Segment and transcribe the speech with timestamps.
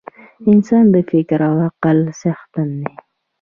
[0.51, 2.91] انسان د فکر او عقل څښتن دی.